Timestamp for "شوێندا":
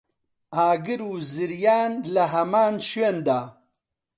2.89-3.41